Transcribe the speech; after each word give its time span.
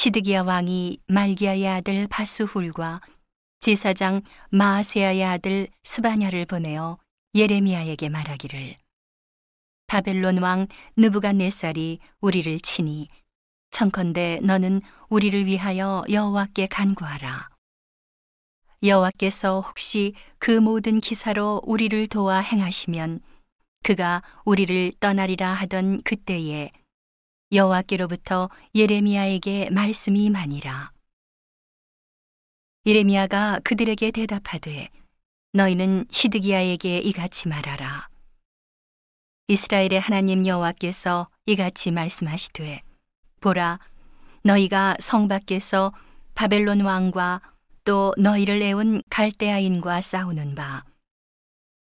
시드기야 0.00 0.44
왕이 0.44 0.98
말기야의 1.08 1.68
아들 1.68 2.06
바수훌과 2.08 3.02
제사장 3.60 4.22
마아세야의 4.48 5.22
아들 5.22 5.68
스바냐를 5.84 6.46
보내어 6.46 6.96
예레미야에게 7.34 8.08
말하기를. 8.08 8.78
바벨론 9.88 10.38
왕 10.38 10.68
느부갓네살이 10.96 11.98
우리를 12.22 12.60
치니 12.60 13.10
청컨대 13.72 14.40
너는 14.42 14.80
우리를 15.10 15.44
위하여 15.44 16.02
여호와께 16.08 16.68
간구하라. 16.68 17.50
여호와께서 18.82 19.60
혹시 19.60 20.14
그 20.38 20.50
모든 20.50 21.00
기사로 21.00 21.60
우리를 21.66 22.06
도와 22.06 22.38
행하시면 22.38 23.20
그가 23.82 24.22
우리를 24.46 24.92
떠나리라 24.98 25.52
하던 25.52 26.00
그때에 26.04 26.70
여호와께로부터 27.52 28.48
예레미야에게 28.74 29.70
말씀이 29.70 30.24
임하니라. 30.24 30.92
예레미야가 32.86 33.60
그들에게 33.64 34.12
대답하되 34.12 34.88
너희는 35.52 36.06
시드기야에게 36.10 36.98
이같이 36.98 37.48
말하라. 37.48 38.08
이스라엘의 39.48 39.98
하나님 40.00 40.46
여호와께서 40.46 41.28
이같이 41.46 41.90
말씀하시되 41.90 42.82
보라 43.40 43.80
너희가 44.44 44.96
성 45.00 45.26
밖에서 45.26 45.92
바벨론 46.34 46.82
왕과 46.82 47.40
또 47.84 48.14
너희를 48.16 48.62
애운 48.62 49.02
갈대아인과 49.10 50.02
싸우는 50.02 50.54
바 50.54 50.84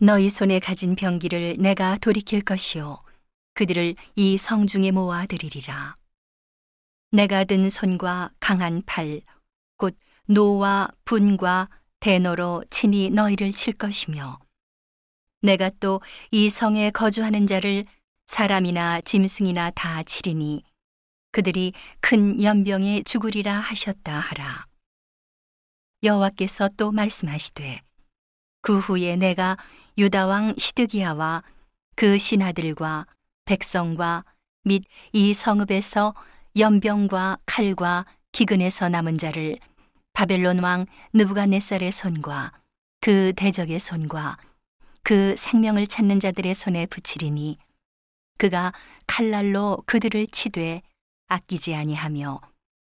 너희 0.00 0.30
손에 0.30 0.58
가진 0.58 0.96
병기를 0.96 1.56
내가 1.58 1.98
돌이킬 1.98 2.40
것이요 2.40 2.98
그들을 3.60 3.94
이 4.16 4.38
성중에 4.38 4.90
모아들이리라. 4.90 5.94
내가 7.10 7.44
든 7.44 7.68
손과 7.68 8.30
강한 8.40 8.82
팔 8.86 9.20
곧 9.76 9.98
노와 10.24 10.88
분과 11.04 11.68
대노로 12.00 12.64
친히 12.70 13.10
너희를 13.10 13.52
칠 13.52 13.74
것이며 13.74 14.40
내가 15.42 15.68
또 15.78 16.00
이 16.30 16.48
성에 16.48 16.90
거주하는 16.90 17.46
자를 17.46 17.84
사람이나 18.28 19.02
짐승이나 19.02 19.72
다 19.72 20.02
치리니 20.04 20.62
그들이 21.30 21.74
큰 22.00 22.42
연병에 22.42 23.02
죽으리라 23.02 23.60
하셨다 23.60 24.18
하라. 24.18 24.64
여호와께서 26.02 26.70
또 26.78 26.92
말씀하시되 26.92 27.82
그 28.62 28.78
후에 28.78 29.16
내가 29.16 29.58
유다 29.98 30.28
왕 30.28 30.54
시드기야와 30.56 31.42
그 31.94 32.16
신하들과 32.16 33.06
백성과 33.50 34.24
및 34.62 34.84
이 35.12 35.34
성읍에서 35.34 36.14
연병과 36.56 37.38
칼과 37.46 38.06
기근에서 38.30 38.88
남은 38.88 39.18
자를 39.18 39.58
바벨론 40.12 40.60
왕 40.60 40.86
느부갓네살의 41.14 41.90
손과 41.90 42.52
그 43.00 43.32
대적의 43.34 43.80
손과 43.80 44.38
그 45.02 45.34
생명을 45.36 45.88
찾는 45.88 46.20
자들의 46.20 46.54
손에 46.54 46.86
붙이리니 46.86 47.58
그가 48.38 48.72
칼날로 49.08 49.82
그들을 49.86 50.28
치되 50.28 50.82
아끼지 51.26 51.74
아니하며 51.74 52.40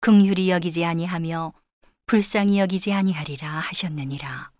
긍휼히 0.00 0.50
여기지 0.50 0.84
아니하며 0.84 1.52
불쌍히 2.06 2.60
여기지 2.60 2.92
아니하리라 2.92 3.48
하셨느니라. 3.48 4.50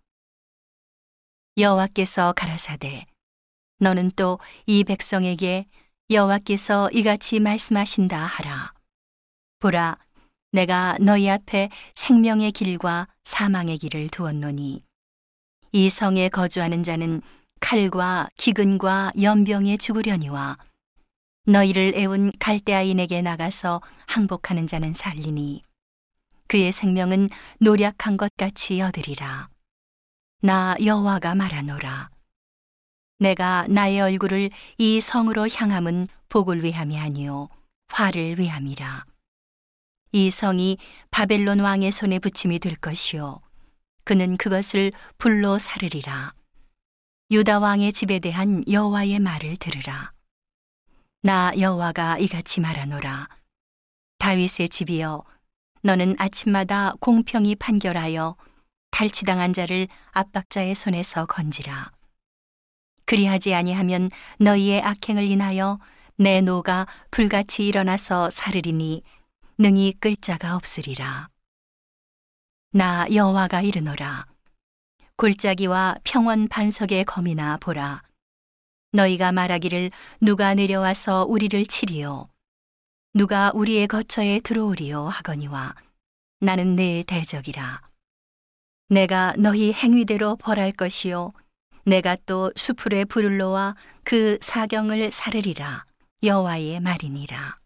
여호와께서 1.57 2.33
가라사대 2.33 3.05
너는 3.79 4.11
또 4.11 4.39
이 4.65 4.83
백성에게 4.83 5.67
여호와께서 6.11 6.91
이같이 6.91 7.39
말씀하신다 7.39 8.17
하라. 8.17 8.73
보라 9.59 9.97
내가 10.51 10.97
너희 11.01 11.27
앞에 11.27 11.69
생명의 11.95 12.51
길과 12.51 13.07
사망의 13.23 13.79
길을 13.79 14.09
두었노니 14.09 14.83
이 15.71 15.89
성에 15.89 16.29
거주하는 16.29 16.83
자는 16.83 17.21
칼과 17.59 18.29
기근과 18.37 19.13
연병에 19.19 19.77
죽으려니와 19.77 20.57
너희를 21.47 21.93
애운 21.95 22.31
갈대아인에게 22.39 23.23
나가서 23.23 23.81
항복하는 24.05 24.67
자는 24.67 24.93
살리니 24.93 25.63
그의 26.47 26.71
생명은 26.71 27.29
노력한 27.59 28.17
것 28.17 28.29
같이 28.37 28.79
얻으리라. 28.79 29.49
나 30.41 30.75
여호와가 30.83 31.33
말하노라 31.33 32.14
내가 33.17 33.65
나의 33.69 34.01
얼굴을 34.01 34.49
이 34.77 34.99
성으로 34.99 35.47
향함은 35.47 36.07
복을 36.29 36.63
위함이 36.63 36.97
아니요 36.97 37.49
화를 37.87 38.39
위함이라. 38.39 39.05
이 40.11 40.31
성이 40.31 40.77
바벨론 41.11 41.59
왕의 41.59 41.91
손에 41.91 42.19
붙임이 42.19 42.59
될 42.59 42.75
것이요 42.75 43.41
그는 44.03 44.37
그것을 44.37 44.91
불로 45.17 45.57
사르리라. 45.57 46.33
유다 47.31 47.59
왕의 47.59 47.93
집에 47.93 48.19
대한 48.19 48.63
여호와의 48.69 49.19
말을 49.19 49.57
들으라. 49.57 50.11
나 51.21 51.51
여호와가 51.57 52.19
이같이 52.19 52.61
말하노라. 52.61 53.27
다윗의 54.19 54.69
집이여 54.69 55.23
너는 55.81 56.15
아침마다 56.19 56.93
공평히 56.99 57.55
판결하여 57.55 58.35
탈취당한 58.91 59.53
자를 59.53 59.87
압박자의 60.11 60.75
손에서 60.75 61.25
건지라 61.25 61.94
그리하지 63.05 63.53
아니하면 63.53 64.09
너희의 64.39 64.81
악행을 64.81 65.23
인하여 65.23 65.79
내 66.17 66.41
노가 66.41 66.87
불같이 67.11 67.67
일어나서 67.67 68.29
사르리니 68.29 69.03
능히 69.57 69.93
끌 69.99 70.15
자가 70.15 70.55
없으리라. 70.55 71.29
나 72.71 73.05
여호와가 73.13 73.61
이르노라. 73.61 74.25
골짜기와 75.17 75.95
평원 76.03 76.47
반석의 76.47 77.05
검이나 77.05 77.57
보라. 77.57 78.01
너희가 78.91 79.31
말하기를 79.31 79.91
누가 80.21 80.53
내려와서 80.53 81.25
우리를 81.25 81.65
치리요. 81.67 82.27
누가 83.13 83.51
우리의 83.53 83.87
거처에 83.87 84.39
들어오리요 84.39 85.07
하거니와 85.07 85.73
나는 86.39 86.75
내 86.75 87.03
대적이라. 87.07 87.81
내가 88.89 89.33
너희 89.37 89.71
행위대로 89.71 90.35
벌할 90.35 90.71
것이요. 90.71 91.31
내가 91.85 92.17
또 92.25 92.51
수풀의 92.55 93.05
불을 93.05 93.37
놓아 93.37 93.75
그 94.03 94.37
사경을 94.41 95.11
사르리라. 95.11 95.85
여호와의 96.23 96.79
말이니라. 96.79 97.57